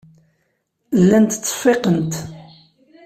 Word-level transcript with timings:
Llant 1.01 1.29
ttseffiqent. 1.35 2.13